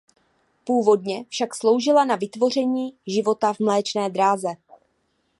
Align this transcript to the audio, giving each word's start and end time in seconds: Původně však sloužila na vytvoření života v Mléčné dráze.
Původně 0.63 1.25
však 1.29 1.55
sloužila 1.55 2.05
na 2.05 2.15
vytvoření 2.15 2.97
života 3.07 3.53
v 3.53 3.59
Mléčné 3.59 4.09
dráze. 4.09 4.49